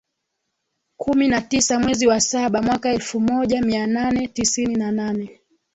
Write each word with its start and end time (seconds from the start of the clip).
kumi 0.97 1.27
na 1.27 1.41
tisa 1.41 1.79
mwezi 1.79 2.07
wa 2.07 2.21
saba 2.21 2.61
mwaka 2.61 2.89
elfu 2.93 3.19
moja 3.19 3.61
mia 3.61 3.87
nane 3.87 4.27
tisini 4.27 4.75
na 4.75 4.91
nane 4.91 5.39